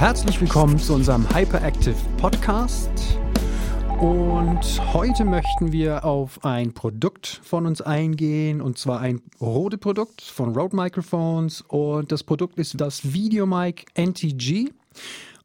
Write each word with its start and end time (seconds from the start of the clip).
Herzlich 0.00 0.40
willkommen 0.40 0.78
zu 0.78 0.94
unserem 0.94 1.28
Hyperactive 1.28 1.94
Podcast. 2.16 2.90
Und 4.00 4.94
heute 4.94 5.26
möchten 5.26 5.72
wir 5.72 6.06
auf 6.06 6.42
ein 6.42 6.72
Produkt 6.72 7.42
von 7.44 7.66
uns 7.66 7.82
eingehen, 7.82 8.62
und 8.62 8.78
zwar 8.78 9.00
ein 9.00 9.20
Rode-Produkt 9.42 10.22
von 10.22 10.56
Rode 10.56 10.74
Microphones. 10.74 11.60
Und 11.68 12.12
das 12.12 12.24
Produkt 12.24 12.58
ist 12.58 12.80
das 12.80 13.12
VideoMic 13.12 13.88
NTG. 13.92 14.70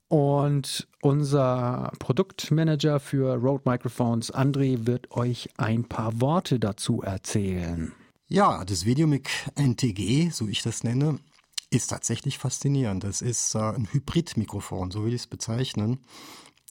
Und 0.07 0.87
unser 1.01 1.91
Produktmanager 1.99 3.01
für 3.01 3.35
Rode 3.35 3.63
Microphones, 3.69 4.33
André, 4.33 4.87
wird 4.87 5.11
euch 5.11 5.49
ein 5.57 5.83
paar 5.83 6.21
Worte 6.21 6.61
dazu 6.61 7.01
erzählen. 7.01 7.91
Ja, 8.29 8.63
das 8.63 8.85
VideoMic 8.85 9.29
NTG, 9.55 10.29
so 10.29 10.47
ich 10.47 10.63
das 10.63 10.85
nenne, 10.85 11.19
ist 11.69 11.87
tatsächlich 11.87 12.37
faszinierend. 12.37 13.03
Das 13.03 13.21
ist 13.21 13.55
äh, 13.55 13.59
ein 13.59 13.87
Hybridmikrofon, 13.91 14.91
so 14.91 15.05
will 15.05 15.13
ich 15.13 15.21
es 15.21 15.27
bezeichnen. 15.27 15.99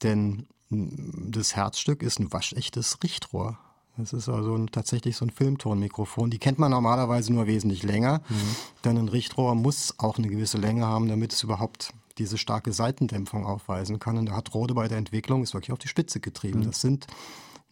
Denn 0.03 0.47
mm, 0.71 1.31
das 1.31 1.57
Herzstück 1.57 2.03
ist 2.03 2.21
ein 2.21 2.33
waschechtes 2.33 3.03
Richtrohr. 3.03 3.59
Das 3.97 4.13
ist 4.13 4.29
also 4.29 4.57
ein, 4.57 4.69
tatsächlich 4.69 5.17
so 5.17 5.25
ein 5.25 5.31
Filmtonmikrofon. 5.31 6.31
Die 6.31 6.39
kennt 6.39 6.59
man 6.59 6.71
normalerweise 6.71 7.33
nur 7.33 7.47
wesentlich 7.47 7.85
länger, 7.85 8.23
mhm. 8.29 8.57
denn 8.85 8.99
ein 8.99 9.09
Richtrohr 9.09 9.55
muss 9.55 9.95
auch 9.99 10.19
eine 10.19 10.29
gewisse 10.29 10.59
Länge 10.59 10.85
haben, 10.85 11.09
damit 11.09 11.33
es 11.33 11.43
überhaupt 11.45 11.93
diese 12.19 12.39
starke 12.39 12.73
Seitendämpfung 12.73 13.47
aufweisen 13.47 13.99
kann. 13.99 14.19
Und 14.19 14.27
da 14.27 14.37
hat 14.37 14.55
Rode 14.55 14.75
bei 14.75 14.89
der 14.89 14.99
Entwicklung 14.99 15.43
ist 15.43 15.55
wirklich 15.55 15.73
auf 15.73 15.79
die 15.79 15.89
Spitze 15.89 16.21
getrieben. 16.21 16.61
Mhm. 16.61 16.65
Das 16.67 16.81
sind 16.81 17.07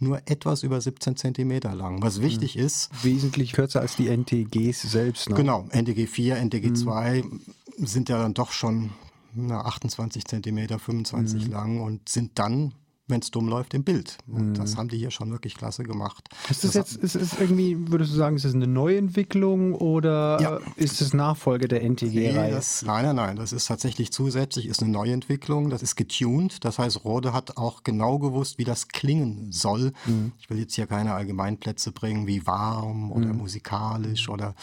nur 0.02 0.20
etwas 0.26 0.62
über 0.62 0.80
17 0.80 1.16
Zentimeter 1.16 1.74
lang. 1.74 2.02
Was 2.02 2.20
wichtig 2.20 2.56
mhm. 2.56 2.64
ist. 2.64 2.90
Wesentlich 3.02 3.52
kürzer 3.52 3.80
als 3.80 3.96
die 3.96 4.08
NTGs 4.08 4.82
selbst. 4.82 5.30
Ne? 5.30 5.36
Genau, 5.36 5.66
NTG 5.70 6.06
4, 6.06 6.36
NTG 6.36 6.74
2 6.74 7.22
mhm. 7.22 7.40
sind 7.78 8.08
ja 8.08 8.18
dann 8.18 8.34
doch 8.34 8.52
schon 8.52 8.90
na, 9.34 9.62
28 9.62 10.24
Zentimeter, 10.26 10.78
25 10.78 11.46
mhm. 11.46 11.52
lang 11.52 11.80
und 11.80 12.08
sind 12.08 12.38
dann 12.38 12.74
wenn 13.08 13.20
es 13.20 13.30
dumm 13.30 13.48
läuft, 13.48 13.74
im 13.74 13.82
Bild. 13.82 14.18
Und 14.28 14.50
mhm. 14.50 14.54
das 14.54 14.76
haben 14.76 14.88
die 14.88 14.96
hier 14.96 15.10
schon 15.10 15.30
wirklich 15.32 15.56
klasse 15.56 15.82
gemacht. 15.82 16.28
Ist 16.48 16.64
das, 16.64 16.72
das 16.72 16.92
jetzt, 16.92 16.96
ist 16.96 17.14
es 17.16 17.40
irgendwie, 17.40 17.90
würdest 17.90 18.12
du 18.12 18.16
sagen, 18.16 18.36
ist 18.36 18.44
es 18.44 18.54
eine 18.54 18.66
Neuentwicklung 18.66 19.74
oder 19.74 20.40
ja. 20.40 20.60
ist 20.76 21.00
es 21.00 21.12
Nachfolge 21.12 21.66
der 21.66 21.82
NTG-Reihe? 21.82 22.54
Nee, 22.54 22.86
nein, 22.86 23.04
nein, 23.04 23.16
nein. 23.16 23.36
Das 23.36 23.52
ist 23.52 23.66
tatsächlich 23.66 24.12
zusätzlich, 24.12 24.66
ist 24.66 24.82
eine 24.82 24.92
Neuentwicklung. 24.92 25.68
Das 25.68 25.82
ist 25.82 25.96
getuned. 25.96 26.64
Das 26.64 26.78
heißt, 26.78 27.04
Rode 27.04 27.32
hat 27.32 27.56
auch 27.56 27.82
genau 27.82 28.18
gewusst, 28.18 28.58
wie 28.58 28.64
das 28.64 28.88
klingen 28.88 29.50
soll. 29.50 29.92
Mhm. 30.06 30.32
Ich 30.38 30.48
will 30.48 30.58
jetzt 30.58 30.74
hier 30.74 30.86
keine 30.86 31.12
Allgemeinplätze 31.14 31.90
bringen, 31.90 32.26
wie 32.26 32.46
warm 32.46 33.10
oder 33.10 33.26
mhm. 33.26 33.38
musikalisch 33.38 34.28
oder 34.28 34.54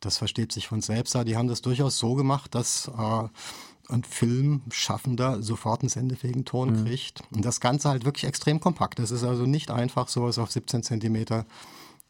das 0.00 0.16
versteht 0.16 0.52
sich 0.52 0.68
von 0.68 0.80
selbst. 0.80 1.14
Die 1.26 1.36
haben 1.36 1.48
das 1.48 1.60
durchaus 1.60 1.98
so 1.98 2.14
gemacht, 2.14 2.54
dass 2.54 2.88
äh, 2.88 3.28
ein 3.90 4.04
Filmschaffender 4.04 5.42
sofort 5.42 5.82
einen 5.82 5.88
sendefähigen 5.88 6.44
Ton 6.44 6.70
mhm. 6.70 6.84
kriegt. 6.84 7.22
Und 7.34 7.44
das 7.44 7.60
Ganze 7.60 7.88
halt 7.88 8.04
wirklich 8.04 8.24
extrem 8.24 8.60
kompakt. 8.60 8.98
Es 8.98 9.10
ist 9.10 9.24
also 9.24 9.46
nicht 9.46 9.70
einfach, 9.70 10.08
sowas 10.08 10.38
auf 10.38 10.50
17 10.50 10.82
Zentimeter 10.82 11.46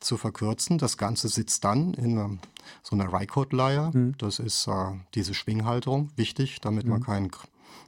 zu 0.01 0.17
verkürzen. 0.17 0.79
Das 0.79 0.97
Ganze 0.97 1.29
sitzt 1.29 1.65
dann 1.65 1.95
in 1.95 2.41
so 2.83 2.97
einer 2.97 3.13
Rycode-Leier. 3.13 3.91
Mhm. 3.93 4.15
Das 4.19 4.39
ist 4.39 4.67
äh, 4.67 4.93
diese 5.15 5.35
Schwinghalterung, 5.35 6.11
wichtig, 6.17 6.61
damit 6.61 6.85
mhm. 6.85 6.93
man 6.93 7.03
keinen 7.03 7.31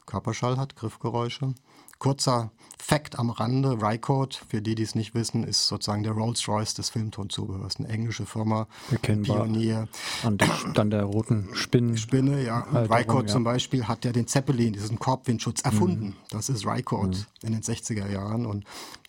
Körperschall 0.06 0.56
hat, 0.58 0.76
Griffgeräusche. 0.76 1.54
Kurzer 1.98 2.50
Fact 2.84 3.16
am 3.16 3.30
Rande, 3.30 3.80
Rycode, 3.80 4.34
für 4.48 4.60
die, 4.60 4.74
die 4.74 4.82
es 4.82 4.96
nicht 4.96 5.14
wissen, 5.14 5.44
ist 5.44 5.68
sozusagen 5.68 6.02
der 6.02 6.14
Rolls-Royce 6.14 6.74
des 6.74 6.90
Filmtonzubehörs. 6.90 7.76
Eine 7.76 7.88
englische 7.88 8.26
Firma, 8.26 8.66
Erkennbar 8.90 9.44
Pionier. 9.44 9.88
An 10.24 10.36
der, 10.36 10.50
an 10.76 10.90
der 10.90 11.04
roten 11.04 11.48
Spinne. 11.52 11.96
Spinne, 11.96 12.42
ja. 12.44 12.58
Rycode 12.72 13.28
ja. 13.28 13.32
zum 13.32 13.44
Beispiel 13.44 13.86
hat 13.86 14.04
ja 14.04 14.10
den 14.10 14.26
Zeppelin, 14.26 14.72
diesen 14.72 14.98
Korbwindschutz, 14.98 15.60
erfunden. 15.60 16.06
Mhm. 16.06 16.14
Das 16.30 16.48
ist 16.48 16.66
Rycode 16.66 17.18
mhm. 17.18 17.46
in 17.46 17.52
den 17.52 17.62
60er 17.62 18.10
Jahren 18.10 18.46
und 18.46 18.64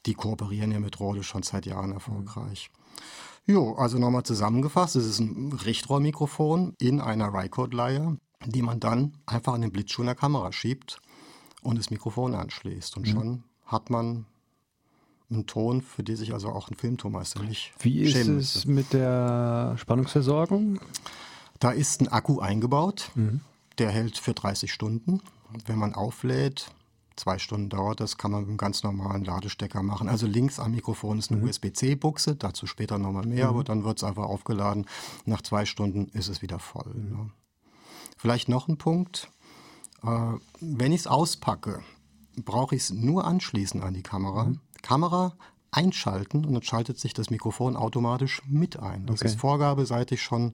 die 0.06 0.14
kooperieren 0.14 0.72
ja 0.72 0.80
mit 0.80 1.00
Rode 1.00 1.24
schon 1.24 1.42
seit 1.42 1.66
Jahren 1.66 1.94
erfolgreich. 1.94 2.70
Mhm. 2.72 3.54
Jo, 3.54 3.74
also 3.74 3.98
nochmal 3.98 4.24
zusammengefasst, 4.24 4.96
es 4.96 5.08
ist 5.08 5.20
ein 5.20 5.52
Richtrohrmikrofon 5.52 6.76
in 6.80 7.02
einer 7.02 7.34
Rycode-Leihe, 7.34 8.18
die 8.46 8.62
man 8.62 8.80
dann 8.80 9.18
einfach 9.26 9.54
an 9.54 9.62
den 9.62 9.72
Blitzschuh 9.72 10.04
in 10.04 10.08
der 10.08 10.16
Kamera 10.16 10.52
schiebt 10.54 11.02
und 11.64 11.80
das 11.80 11.90
Mikrofon 11.90 12.36
anschließt. 12.36 12.98
Und 12.98 13.08
mhm. 13.08 13.12
schon 13.12 13.44
hat 13.74 13.90
man 13.90 14.26
einen 15.30 15.46
Ton, 15.48 15.82
für 15.82 16.04
den 16.04 16.16
sich 16.16 16.34
also 16.34 16.50
auch 16.50 16.70
ein 16.70 16.76
Filmtonmeister 16.76 17.44
nicht 17.44 17.74
Wie 17.80 18.02
ist 18.02 18.16
es 18.16 18.28
müsste. 18.28 18.70
mit 18.70 18.94
der 18.94 19.76
Spannungsversorgung? 19.78 20.80
Da 21.60 21.72
ist 21.72 22.02
ein 22.02 22.08
Akku 22.08 22.40
eingebaut, 22.40 23.12
mhm. 23.16 23.42
der 23.78 23.90
hält 23.90 24.18
für 24.18 24.34
30 24.34 24.72
Stunden. 24.72 25.22
Wenn 25.66 25.78
man 25.78 25.96
auflädt, 25.96 26.72
zwei 27.16 27.40
Stunden 27.40 27.70
dauert 27.70 28.00
das, 28.00 28.18
kann 28.18 28.32
man 28.32 28.42
mit 28.42 28.50
einem 28.50 28.58
ganz 28.58 28.84
normalen 28.84 29.24
Ladestecker 29.24 29.84
machen. 29.84 30.10
Also 30.10 30.28
links 30.28 30.60
am 30.60 30.72
Mikrofon 30.72 31.20
ist 31.20 31.32
eine 31.32 31.42
mhm. 31.42 31.50
USB-C-Buchse, 31.50 32.36
dazu 32.36 32.68
später 32.68 32.98
nochmal 32.98 33.26
mehr, 33.26 33.46
mhm. 33.46 33.50
aber 33.50 33.64
dann 33.64 33.84
wird 33.84 33.98
es 33.98 34.04
einfach 34.04 34.26
aufgeladen. 34.26 34.86
Nach 35.26 35.42
zwei 35.42 35.66
Stunden 35.66 36.10
ist 36.14 36.28
es 36.28 36.42
wieder 36.42 36.60
voll. 36.60 36.94
Mhm. 36.94 37.10
Ne? 37.10 37.30
Vielleicht 38.18 38.50
noch 38.50 38.68
ein 38.68 38.78
Punkt. 38.78 39.30
Äh, 40.04 40.34
wenn 40.60 40.92
ich 40.92 41.02
es 41.02 41.08
auspacke, 41.08 41.82
brauche 42.38 42.76
ich 42.76 42.84
es 42.84 42.90
nur 42.92 43.26
anschließen 43.26 43.82
an 43.82 43.94
die 43.94 44.04
Kamera. 44.04 44.46
Mhm. 44.46 44.60
Kamera 44.82 45.36
einschalten 45.72 46.46
und 46.46 46.54
dann 46.54 46.64
schaltet 46.64 47.00
sich 47.00 47.14
das 47.14 47.30
Mikrofon 47.30 47.76
automatisch 47.76 48.42
mit 48.48 48.80
ein. 48.80 49.06
Das 49.06 49.22
okay. 49.22 49.28
ist 49.28 49.40
Vorgabe, 49.40 49.86
seit 49.86 50.12
ich 50.12 50.22
schon 50.22 50.54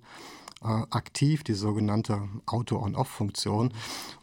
äh, 0.62 0.68
aktiv, 0.89 1.44
die 1.44 1.53
sogenannte 1.53 2.28
Auto-on-Off-Funktion. 2.45 3.73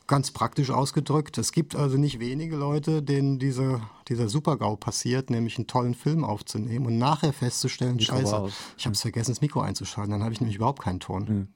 Ganz 0.06 0.30
praktisch 0.30 0.70
ausgedrückt, 0.70 1.36
es 1.38 1.52
gibt 1.52 1.74
also 1.74 1.96
nicht 1.96 2.20
wenige 2.20 2.56
Leute, 2.56 3.02
denen 3.02 3.38
diese, 3.38 3.80
dieser 4.08 4.28
Super-GAU 4.28 4.76
passiert, 4.76 5.30
nämlich 5.30 5.56
einen 5.58 5.66
tollen 5.66 5.94
Film 5.94 6.24
aufzunehmen 6.24 6.86
und 6.86 6.98
nachher 6.98 7.32
festzustellen, 7.32 7.96
Mikro 7.96 8.16
scheiße, 8.16 8.38
aus. 8.38 8.52
ich 8.78 8.86
habe 8.86 8.94
es 8.94 9.00
vergessen, 9.00 9.32
das 9.32 9.40
Mikro 9.40 9.60
einzuschalten, 9.60 10.12
dann 10.12 10.22
habe 10.22 10.32
ich 10.32 10.40
nämlich 10.40 10.56
überhaupt 10.56 10.82
keinen 10.82 11.00
Ton. 11.00 11.24
Mhm. 11.24 11.48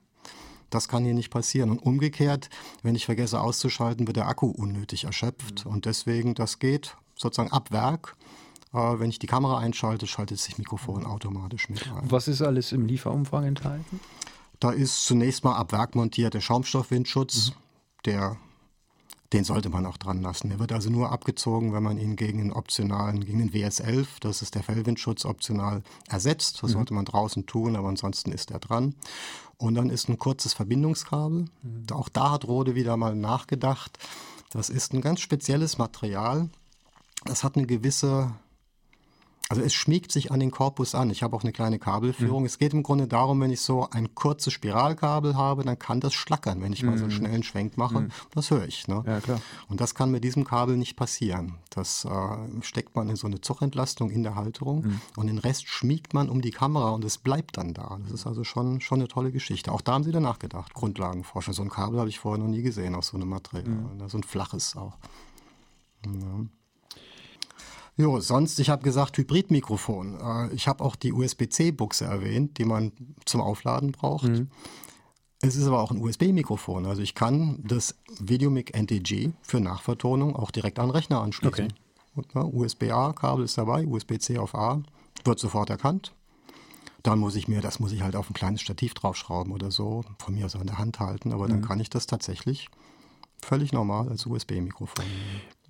Das 0.71 0.89
kann 0.89 1.05
hier 1.05 1.15
nicht 1.15 1.31
passieren. 1.31 1.71
Und 1.71 1.81
umgekehrt, 1.81 2.49
wenn 2.83 2.95
ich 2.95 3.07
vergesse 3.07 3.41
auszuschalten, 3.41 4.07
wird 4.07 4.17
der 4.17 4.29
Akku 4.29 4.47
unnötig 4.47 5.05
erschöpft. 5.05 5.65
Mhm. 5.65 5.73
Und 5.73 5.85
deswegen, 5.87 6.35
das 6.35 6.59
geht 6.59 6.97
sozusagen 7.17 7.53
ab 7.53 7.71
Werk. 7.71 8.17
Äh, 8.73 8.99
wenn 8.99 9.11
ich 9.11 9.19
die 9.19 9.27
Kamera 9.27 9.59
einschalte, 9.59 10.07
schaltet 10.07 10.39
sich 10.39 10.59
Mikrofon 10.59 11.05
automatisch 11.05 11.69
mit 11.69 11.87
ein. 11.87 12.11
Was 12.11 12.29
ist 12.29 12.43
alles 12.43 12.73
im 12.73 12.87
Lieferumfang 12.87 13.45
enthalten? 13.45 14.01
Da 14.61 14.71
ist 14.71 15.07
zunächst 15.07 15.43
mal 15.45 15.57
ab 15.57 15.73
Werk 15.73 15.95
montiert 15.95 16.35
der 16.35 16.41
Schaumstoffwindschutz, 16.41 17.51
mhm. 17.51 17.55
der 18.05 18.37
den 19.33 19.45
sollte 19.45 19.69
man 19.69 19.87
auch 19.87 19.97
dran 19.97 20.23
lassen. 20.23 20.49
Der 20.49 20.59
wird 20.59 20.73
also 20.73 20.91
nur 20.91 21.13
abgezogen, 21.13 21.73
wenn 21.73 21.83
man 21.83 21.99
ihn 21.99 22.17
gegen 22.17 22.39
den 22.39 22.53
optionalen, 22.53 23.25
gegen 23.25 23.39
den 23.39 23.53
WS11, 23.53 24.07
das 24.21 24.43
ist 24.43 24.57
der 24.57 24.65
Fellwindschutz, 24.65 25.25
optional 25.25 25.83
ersetzt. 26.09 26.63
Das 26.63 26.71
mhm. 26.71 26.75
sollte 26.75 26.95
man 26.95 27.05
draußen 27.05 27.47
tun, 27.47 27.77
aber 27.77 27.89
ansonsten 27.89 28.33
ist 28.33 28.51
er 28.51 28.59
dran. 28.59 28.95
Und 29.57 29.75
dann 29.75 29.91
ist 29.91 30.09
ein 30.09 30.19
kurzes 30.19 30.53
Verbindungskabel. 30.53 31.47
Mhm. 31.63 31.87
Auch 31.93 32.09
da 32.09 32.33
hat 32.33 32.45
Rode 32.47 32.75
wieder 32.75 32.97
mal 32.97 33.15
nachgedacht. 33.15 33.99
Das 34.51 34.69
ist 34.69 34.93
ein 34.95 35.01
ganz 35.01 35.21
spezielles 35.21 35.79
Material. 35.79 36.49
Das 37.25 37.45
hat 37.45 37.57
eine 37.57 37.67
gewisse 37.67 38.33
also 39.51 39.63
es 39.63 39.75
schmiegt 39.75 40.13
sich 40.13 40.31
an 40.31 40.39
den 40.39 40.53
Korpus 40.53 40.95
an. 40.95 41.11
Ich 41.11 41.25
habe 41.25 41.35
auch 41.35 41.43
eine 41.43 41.51
kleine 41.51 41.81
Kabelführung. 41.81 42.43
Mhm. 42.43 42.47
Es 42.47 42.59
geht 42.59 42.73
im 42.73 42.85
Grunde 42.85 43.09
darum, 43.09 43.41
wenn 43.41 43.51
ich 43.51 43.61
so 43.61 43.91
ein 43.91 44.15
kurzes 44.15 44.53
Spiralkabel 44.53 45.37
habe, 45.37 45.65
dann 45.65 45.77
kann 45.77 45.99
das 45.99 46.15
schlackern, 46.15 46.63
wenn 46.63 46.73
ich 46.73 46.85
mhm. 46.85 46.91
mal 46.91 46.99
so 46.99 47.05
einen 47.05 47.13
mhm. 47.13 47.17
schnellen 47.17 47.43
Schwenk 47.43 47.77
mache. 47.77 48.03
Mhm. 48.03 48.09
Das 48.31 48.53
höre 48.53 48.65
ich. 48.69 48.87
Ne? 48.87 49.03
Ja, 49.05 49.19
klar. 49.19 49.41
Und 49.69 49.81
das 49.81 49.97
kann 49.97 50.13
mit 50.13 50.23
diesem 50.23 50.45
Kabel 50.45 50.77
nicht 50.77 50.95
passieren. 50.95 51.57
Das 51.71 52.05
äh, 52.05 52.63
steckt 52.63 52.95
man 52.95 53.09
in 53.09 53.17
so 53.17 53.27
eine 53.27 53.41
Zugentlastung 53.41 54.11
in 54.11 54.23
der 54.23 54.37
Halterung 54.37 54.83
mhm. 54.83 55.01
und 55.17 55.27
den 55.27 55.39
Rest 55.39 55.67
schmiegt 55.67 56.15
man 56.15 56.29
um 56.29 56.43
die 56.43 56.53
Kamera 56.53 56.91
und 56.91 57.05
es 57.05 57.19
bleibt 57.19 57.57
dann 57.57 57.75
da. 57.75 57.99
Das 58.05 58.13
ist 58.13 58.29
also 58.29 58.45
schon, 58.45 58.81
schon 58.81 59.01
eine 59.01 59.09
tolle 59.09 59.33
Geschichte. 59.33 59.73
Auch 59.73 59.81
da 59.81 59.95
haben 59.95 60.05
sie 60.05 60.13
dann 60.13 60.23
nachgedacht. 60.23 60.75
Grundlagenforschung. 60.75 61.55
So 61.55 61.63
ein 61.63 61.71
Kabel 61.71 61.99
habe 61.99 62.09
ich 62.09 62.21
vorher 62.21 62.39
noch 62.39 62.49
nie 62.49 62.63
gesehen 62.63 62.95
aus 62.95 63.09
so 63.09 63.17
einem 63.17 63.29
Material. 63.29 63.67
Mhm. 63.67 64.09
So 64.09 64.17
ein 64.17 64.23
flaches 64.23 64.77
auch. 64.77 64.97
Ja. 66.07 66.47
Jo, 68.01 68.19
sonst, 68.21 68.59
ich 68.59 68.71
habe 68.71 68.83
gesagt 68.83 69.19
Hybridmikrofon. 69.19 70.19
Äh, 70.21 70.55
ich 70.55 70.69
habe 70.69 70.83
auch 70.83 70.97
die 70.97 71.13
USB-C-Buchse 71.13 72.07
erwähnt, 72.07 72.57
die 72.57 72.65
man 72.65 72.93
zum 73.27 73.43
Aufladen 73.43 73.93
braucht. 73.93 74.29
Mhm. 74.29 74.49
Es 75.43 75.55
ist 75.57 75.67
aber 75.67 75.83
auch 75.83 75.91
ein 75.91 76.01
USB-Mikrofon. 76.01 76.87
Also 76.87 77.03
ich 77.03 77.15
kann 77.15 77.63
das 77.63 77.97
Videomic 78.19 78.75
NTG 78.75 79.33
für 79.43 79.61
Nachvertonung 79.61 80.35
auch 80.35 80.51
direkt 80.51 80.79
an 80.79 80.89
den 80.89 80.93
Rechner 80.93 81.21
anschließen. 81.21 81.73
Okay. 82.17 82.41
USB-A-Kabel 82.41 83.45
ist 83.45 83.59
dabei, 83.59 83.87
USB-C 83.87 84.39
auf 84.39 84.55
A, 84.55 84.83
wird 85.25 85.39
sofort 85.39 85.69
erkannt. 85.69 86.15
Dann 87.03 87.19
muss 87.19 87.37
ich 87.37 87.49
mir, 87.49 87.61
das 87.61 87.81
muss 87.81 87.93
ich 87.93 88.03
halt 88.03 88.17
auf 88.17 88.31
ein 88.31 88.35
kleines 88.35 88.63
Stativ 88.63 88.95
draufschrauben 88.95 89.53
oder 89.53 89.71
so, 89.71 90.05
von 90.19 90.35
mir 90.35 90.47
aus 90.47 90.57
an 90.57 90.67
der 90.67 90.79
Hand 90.79 91.01
halten, 91.01 91.33
aber 91.33 91.45
mhm. 91.45 91.51
dann 91.51 91.63
kann 91.63 91.81
ich 91.81 91.89
das 91.89 92.07
tatsächlich 92.07 92.69
völlig 93.43 93.73
normal 93.73 94.09
als 94.09 94.27
USB-Mikrofon. 94.27 95.05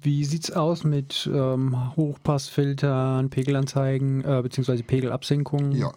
Wie 0.03 0.25
sieht 0.25 0.45
es 0.45 0.53
aus 0.53 0.85
mit 0.85 1.29
ähm, 1.33 1.95
Hochpassfiltern, 1.97 3.29
Pegelanzeigen 3.29 4.25
äh, 4.25 4.41
bzw. 4.43 4.83
Pegelabsenkungen? 4.83 5.73
Ja, 5.73 5.93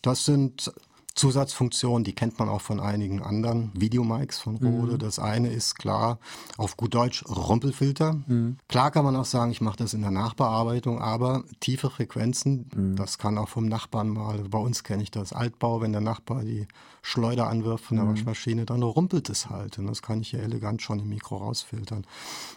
das 0.00 0.24
sind 0.24 0.72
Zusatzfunktionen, 1.14 2.04
die 2.04 2.14
kennt 2.14 2.38
man 2.38 2.48
auch 2.48 2.60
von 2.60 2.80
einigen 2.80 3.22
anderen 3.22 3.70
Videomics 3.74 4.38
von 4.38 4.56
Rode. 4.56 4.94
Mhm. 4.94 4.98
Das 4.98 5.18
eine 5.18 5.52
ist 5.52 5.76
klar, 5.76 6.18
auf 6.56 6.76
gut 6.76 6.94
Deutsch, 6.94 7.24
Rumpelfilter. 7.26 8.14
Mhm. 8.26 8.56
Klar 8.68 8.90
kann 8.90 9.04
man 9.04 9.16
auch 9.16 9.24
sagen, 9.24 9.52
ich 9.52 9.60
mache 9.60 9.76
das 9.76 9.94
in 9.94 10.02
der 10.02 10.10
Nachbearbeitung, 10.10 11.00
aber 11.00 11.44
tiefe 11.60 11.90
Frequenzen, 11.90 12.70
mhm. 12.74 12.96
das 12.96 13.18
kann 13.18 13.38
auch 13.38 13.48
vom 13.48 13.66
Nachbarn 13.66 14.08
mal, 14.08 14.38
bei 14.48 14.58
uns 14.58 14.84
kenne 14.84 15.02
ich 15.02 15.10
das, 15.10 15.32
Altbau, 15.32 15.80
wenn 15.80 15.92
der 15.92 16.00
Nachbar 16.00 16.42
die 16.42 16.66
Schleuder 17.02 17.48
anwirft 17.48 17.84
von 17.84 17.96
der 17.96 18.06
mhm. 18.06 18.10
Waschmaschine, 18.10 18.64
dann 18.64 18.82
rumpelt 18.82 19.28
es 19.28 19.50
halt. 19.50 19.78
Und 19.78 19.86
das 19.86 20.02
kann 20.02 20.20
ich 20.20 20.32
ja 20.32 20.38
elegant 20.38 20.82
schon 20.82 21.00
im 21.00 21.08
Mikro 21.08 21.36
rausfiltern. 21.36 22.06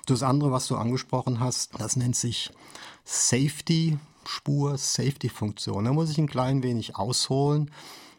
Das 0.05 0.23
andere, 0.23 0.51
was 0.51 0.67
du 0.67 0.75
angesprochen 0.75 1.39
hast, 1.39 1.71
das 1.79 1.95
nennt 1.95 2.15
sich 2.15 2.51
Safety. 3.03 3.97
Spur 4.27 4.77
Safety-Funktion. 4.77 5.85
Da 5.85 5.93
muss 5.93 6.09
ich 6.09 6.17
ein 6.17 6.27
klein 6.27 6.63
wenig 6.63 6.95
ausholen. 6.95 7.71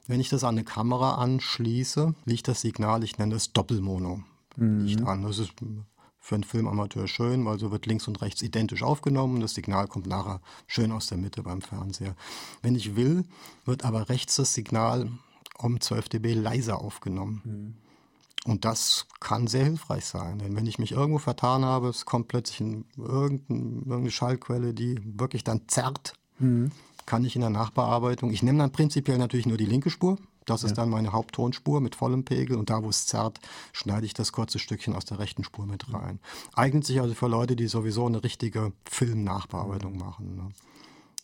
Wenn 0.06 0.20
ich 0.20 0.28
das 0.28 0.44
an 0.44 0.54
eine 0.54 0.64
Kamera 0.64 1.16
anschließe, 1.16 2.14
liegt 2.24 2.48
das 2.48 2.60
Signal, 2.60 3.02
ich 3.02 3.18
nenne 3.18 3.34
es 3.34 3.52
Doppelmono, 3.52 4.22
mhm. 4.56 4.84
liegt 4.84 5.02
an. 5.02 5.22
Das 5.22 5.38
ist 5.38 5.52
für 6.20 6.34
einen 6.34 6.44
Filmamateur 6.44 7.06
schön, 7.06 7.44
weil 7.44 7.58
so 7.58 7.70
wird 7.70 7.86
links 7.86 8.08
und 8.08 8.20
rechts 8.20 8.42
identisch 8.42 8.82
aufgenommen. 8.82 9.40
Das 9.40 9.54
Signal 9.54 9.86
kommt 9.86 10.06
nachher 10.06 10.40
schön 10.66 10.92
aus 10.92 11.06
der 11.06 11.18
Mitte 11.18 11.42
beim 11.42 11.60
Fernseher. 11.60 12.16
Wenn 12.62 12.74
ich 12.74 12.96
will, 12.96 13.24
wird 13.64 13.84
aber 13.84 14.08
rechts 14.08 14.36
das 14.36 14.54
Signal 14.54 15.10
um 15.58 15.80
12 15.80 16.08
dB 16.08 16.34
leiser 16.34 16.80
aufgenommen. 16.80 17.42
Mhm. 17.44 18.50
Und 18.50 18.64
das 18.64 19.06
kann 19.18 19.48
sehr 19.48 19.64
hilfreich 19.64 20.04
sein, 20.04 20.38
denn 20.38 20.54
wenn 20.54 20.66
ich 20.66 20.78
mich 20.78 20.92
irgendwo 20.92 21.18
vertan 21.18 21.64
habe, 21.64 21.88
es 21.88 22.04
kommt 22.04 22.28
plötzlich 22.28 22.60
in 22.60 22.84
irgendeine 22.96 24.10
Schallquelle, 24.12 24.72
die 24.72 25.00
wirklich 25.18 25.42
dann 25.42 25.62
zerrt, 25.66 26.12
mhm 26.38 26.70
kann 27.06 27.24
ich 27.24 27.36
in 27.36 27.40
der 27.40 27.50
Nachbearbeitung, 27.50 28.30
ich 28.30 28.42
nehme 28.42 28.58
dann 28.58 28.72
prinzipiell 28.72 29.18
natürlich 29.18 29.46
nur 29.46 29.56
die 29.56 29.66
linke 29.66 29.90
Spur, 29.90 30.18
das 30.44 30.62
ist 30.62 30.70
ja. 30.70 30.76
dann 30.76 30.90
meine 30.90 31.12
Haupttonspur 31.12 31.80
mit 31.80 31.96
vollem 31.96 32.24
Pegel 32.24 32.56
und 32.56 32.70
da, 32.70 32.82
wo 32.82 32.88
es 32.88 33.06
zerrt, 33.06 33.40
schneide 33.72 34.06
ich 34.06 34.14
das 34.14 34.32
kurze 34.32 34.58
Stückchen 34.58 34.94
aus 34.94 35.04
der 35.04 35.18
rechten 35.18 35.44
Spur 35.44 35.66
mit 35.66 35.92
rein. 35.92 36.20
Eignet 36.54 36.84
sich 36.84 37.00
also 37.00 37.14
für 37.14 37.26
Leute, 37.26 37.56
die 37.56 37.66
sowieso 37.66 38.06
eine 38.06 38.22
richtige 38.22 38.72
Filmnachbearbeitung 38.84 39.98
machen. 39.98 40.36
Ne? 40.36 40.48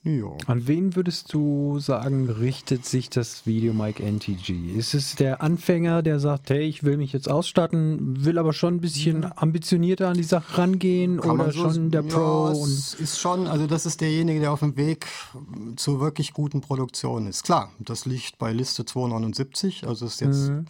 Ja. 0.04 0.36
An 0.46 0.66
wen 0.66 0.96
würdest 0.96 1.32
du 1.32 1.78
sagen, 1.78 2.28
richtet 2.28 2.84
sich 2.84 3.08
das 3.08 3.46
Video 3.46 3.72
Mike 3.72 4.02
NTG? 4.02 4.74
Ist 4.76 4.94
es 4.94 5.14
der 5.14 5.42
Anfänger, 5.42 6.02
der 6.02 6.18
sagt, 6.18 6.50
hey, 6.50 6.62
ich 6.62 6.82
will 6.82 6.96
mich 6.96 7.12
jetzt 7.12 7.30
ausstatten, 7.30 8.24
will 8.24 8.36
aber 8.36 8.52
schon 8.52 8.74
ein 8.74 8.80
bisschen 8.80 9.24
ambitionierter 9.38 10.08
an 10.08 10.16
die 10.16 10.24
Sache 10.24 10.58
rangehen 10.58 11.20
Kann 11.20 11.30
oder 11.30 11.52
so, 11.52 11.70
schon 11.70 11.92
der 11.92 12.02
Pro? 12.02 12.48
Ja, 12.48 12.50
es 12.50 12.94
ist 12.94 13.20
schon, 13.20 13.46
also 13.46 13.68
das 13.68 13.86
ist 13.86 14.00
derjenige, 14.00 14.40
der 14.40 14.52
auf 14.52 14.58
dem 14.58 14.76
Weg 14.76 15.06
zur 15.76 16.00
wirklich 16.00 16.32
guten 16.32 16.62
Produktion 16.62 17.28
ist. 17.28 17.44
Klar, 17.44 17.70
das 17.78 18.04
liegt 18.04 18.38
bei 18.38 18.52
Liste 18.52 18.84
279, 18.84 19.86
also 19.86 20.04
ist 20.06 20.20
jetzt 20.20 20.48
mhm. 20.48 20.66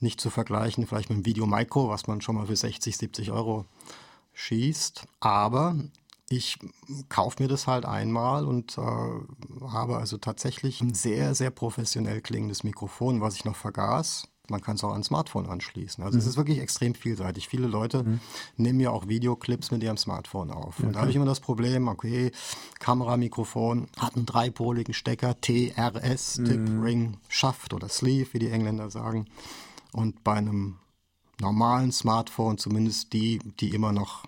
nicht 0.00 0.20
zu 0.20 0.28
vergleichen 0.28 0.88
vielleicht 0.88 1.08
mit 1.08 1.18
dem 1.18 1.26
Video 1.26 1.46
Micro, 1.46 1.88
was 1.88 2.08
man 2.08 2.20
schon 2.20 2.34
mal 2.34 2.46
für 2.46 2.56
60, 2.56 2.96
70 2.96 3.30
Euro 3.30 3.64
schießt. 4.34 5.04
Aber 5.20 5.76
ich 6.32 6.58
kaufe 7.08 7.42
mir 7.42 7.48
das 7.48 7.66
halt 7.66 7.84
einmal 7.84 8.44
und 8.46 8.78
äh, 8.78 8.80
habe 9.66 9.98
also 9.98 10.16
tatsächlich 10.16 10.80
ein 10.80 10.94
sehr, 10.94 11.34
sehr 11.34 11.50
professionell 11.50 12.20
klingendes 12.20 12.64
Mikrofon, 12.64 13.20
was 13.20 13.36
ich 13.36 13.44
noch 13.44 13.56
vergaß. 13.56 14.28
Man 14.48 14.60
kann 14.60 14.74
es 14.74 14.82
auch 14.82 14.92
an 14.92 15.04
Smartphone 15.04 15.46
anschließen. 15.46 16.02
Also 16.02 16.16
mhm. 16.16 16.20
es 16.20 16.26
ist 16.26 16.36
wirklich 16.36 16.58
extrem 16.58 16.94
vielseitig. 16.94 17.48
Viele 17.48 17.68
Leute 17.68 18.02
mhm. 18.02 18.20
nehmen 18.56 18.80
ja 18.80 18.90
auch 18.90 19.08
Videoclips 19.08 19.70
mit 19.70 19.82
ihrem 19.82 19.96
Smartphone 19.96 20.50
auf. 20.50 20.78
Und 20.78 20.86
okay. 20.86 20.94
da 20.94 21.00
habe 21.00 21.10
ich 21.10 21.16
immer 21.16 21.26
das 21.26 21.40
Problem, 21.40 21.86
okay, 21.88 22.32
Kameramikrofon 22.80 23.86
hat 23.98 24.16
einen 24.16 24.26
dreipoligen 24.26 24.94
Stecker, 24.94 25.40
TRS, 25.40 26.38
mhm. 26.38 26.44
Tip, 26.44 26.82
Ring, 26.82 27.16
Schaft 27.28 27.72
oder 27.72 27.88
Sleeve, 27.88 28.32
wie 28.32 28.40
die 28.40 28.50
Engländer 28.50 28.90
sagen. 28.90 29.26
Und 29.92 30.24
bei 30.24 30.34
einem 30.34 30.76
normalen 31.40 31.92
Smartphone, 31.92 32.58
zumindest 32.58 33.12
die, 33.12 33.38
die 33.60 33.74
immer 33.74 33.92
noch 33.92 34.24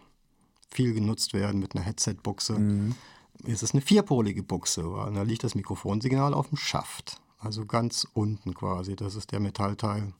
viel 0.74 0.92
genutzt 0.92 1.32
werden 1.32 1.60
mit 1.60 1.74
einer 1.74 1.84
Headset-Buchse, 1.84 2.58
mhm. 2.58 2.94
ist 3.44 3.62
es 3.62 3.72
eine 3.72 3.80
vierpolige 3.80 4.42
Buchse, 4.42 4.82
da 4.82 5.22
liegt 5.22 5.44
das 5.44 5.54
Mikrofonsignal 5.54 6.34
auf 6.34 6.48
dem 6.48 6.58
Schaft. 6.58 7.20
Also 7.38 7.66
ganz 7.66 8.06
unten 8.14 8.54
quasi. 8.54 8.96
Das 8.96 9.14
ist 9.14 9.30
der 9.32 9.40
Metallteil 9.40 10.14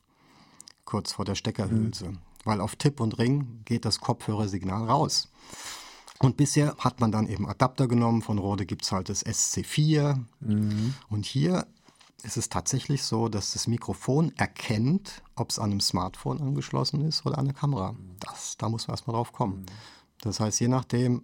kurz 0.85 1.13
vor 1.13 1.25
der 1.25 1.35
Steckerhülse. 1.35 2.09
Mhm. 2.09 2.19
Weil 2.43 2.61
auf 2.61 2.75
Tipp 2.75 2.99
und 2.99 3.17
Ring 3.17 3.61
geht 3.65 3.85
das 3.85 3.99
Kopfhörersignal 3.99 4.85
raus. 4.87 5.29
Und 6.19 6.37
bisher 6.37 6.75
hat 6.77 7.01
man 7.01 7.11
dann 7.11 7.27
eben 7.27 7.47
Adapter 7.47 7.87
genommen. 7.87 8.21
Von 8.21 8.37
Rode 8.37 8.67
gibt 8.67 8.83
es 8.83 8.91
halt 8.91 9.09
das 9.09 9.25
SC4. 9.25 10.23
Mhm. 10.39 10.93
Und 11.09 11.25
hier 11.25 11.65
ist 12.21 12.37
es 12.37 12.49
tatsächlich 12.49 13.03
so, 13.03 13.27
dass 13.27 13.53
das 13.53 13.67
Mikrofon 13.67 14.31
erkennt, 14.37 15.23
ob 15.35 15.49
es 15.49 15.59
an 15.59 15.71
einem 15.71 15.81
Smartphone 15.81 16.41
angeschlossen 16.41 17.01
ist 17.01 17.25
oder 17.25 17.39
an 17.39 17.45
eine 17.45 17.53
Kamera. 17.53 17.95
Das, 18.19 18.57
da 18.57 18.69
muss 18.69 18.87
man 18.87 18.93
erstmal 18.93 19.15
drauf 19.15 19.33
kommen. 19.33 19.61
Mhm. 19.61 19.65
Das 20.21 20.39
heißt, 20.39 20.59
je 20.59 20.67
nachdem, 20.67 21.23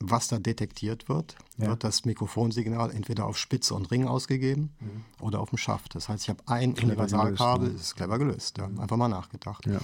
was 0.00 0.28
da 0.28 0.38
detektiert 0.38 1.08
wird, 1.08 1.36
ja. 1.56 1.68
wird 1.68 1.84
das 1.84 2.04
Mikrofonsignal 2.04 2.90
entweder 2.90 3.26
auf 3.26 3.38
Spitze 3.38 3.74
und 3.74 3.90
Ring 3.90 4.06
ausgegeben 4.06 4.74
mhm. 4.80 5.04
oder 5.20 5.40
auf 5.40 5.50
dem 5.50 5.58
Schaft. 5.58 5.94
Das 5.94 6.08
heißt, 6.08 6.24
ich 6.24 6.28
habe 6.28 6.42
ein 6.46 6.74
Universalkabel, 6.74 7.70
ne? 7.70 7.74
ist 7.74 7.96
clever 7.96 8.18
gelöst, 8.18 8.58
ja. 8.58 8.68
Mhm. 8.68 8.80
einfach 8.80 8.96
mal 8.96 9.08
nachgedacht. 9.08 9.66
Ja. 9.66 9.80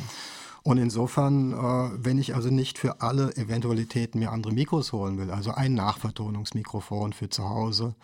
Und 0.64 0.78
insofern, 0.78 1.52
äh, 1.52 2.04
wenn 2.04 2.18
ich 2.18 2.34
also 2.34 2.50
nicht 2.50 2.78
für 2.78 3.00
alle 3.00 3.34
Eventualitäten 3.36 4.20
mir 4.20 4.30
andere 4.30 4.52
Mikros 4.52 4.92
holen 4.92 5.18
will, 5.18 5.30
also 5.30 5.52
ein 5.52 5.74
Nachvertonungsmikrofon 5.74 7.12
für 7.12 7.28
zu 7.28 7.48
Hause, 7.48 7.94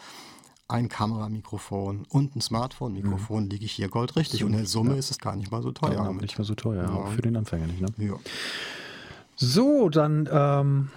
ein 0.67 0.89
Kameramikrofon 0.89 2.05
und 2.09 2.37
ein 2.37 2.41
Smartphone-Mikrofon, 2.41 3.45
mhm. 3.45 3.51
liege 3.51 3.65
ich 3.65 3.73
hier 3.73 3.89
goldrichtig. 3.89 4.45
Und 4.45 4.53
in 4.53 4.59
der 4.59 4.67
Summe 4.67 4.97
ist 4.97 5.11
es 5.11 5.19
gar 5.19 5.37
nicht 5.37 5.51
mal 5.51 5.63
so 5.63 5.73
teuer. 5.73 6.05
Ja, 6.05 6.13
nicht 6.13 6.37
mal 6.37 6.45
so 6.45 6.55
teuer, 6.55 6.91
auch 6.91 7.13
für 7.13 7.23
den 7.23 7.37
Anfänger 7.37 7.67
nicht. 7.67 7.81
Ne? 7.81 7.89
Ja. 8.07 8.15
So, 9.41 9.89
dann 9.89 10.29
ähm, 10.33 10.89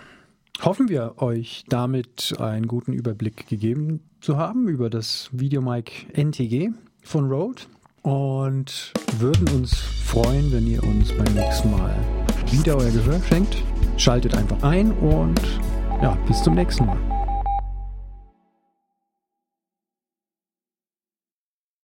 hoffen 0.64 0.90
wir 0.90 1.22
euch 1.22 1.64
damit 1.70 2.34
einen 2.40 2.68
guten 2.68 2.92
Überblick 2.92 3.46
gegeben 3.46 4.00
zu 4.20 4.36
haben 4.36 4.68
über 4.68 4.90
das 4.90 5.30
Videomic 5.32 6.08
NTG 6.18 6.72
von 7.04 7.32
Rode 7.32 7.62
und 8.02 8.94
würden 9.20 9.48
uns 9.50 9.76
freuen, 9.76 10.52
wenn 10.52 10.66
ihr 10.66 10.82
uns 10.84 11.16
beim 11.16 11.32
nächsten 11.36 11.70
Mal 11.70 11.96
wieder 12.50 12.78
euer 12.78 12.90
Gehör 12.90 13.22
schenkt. 13.30 13.58
Schaltet 13.98 14.34
einfach 14.34 14.64
ein 14.64 14.92
und 14.92 15.40
ja, 16.02 16.18
bis 16.28 16.42
zum 16.42 16.56
nächsten 16.56 16.88
Mal. 16.88 17.21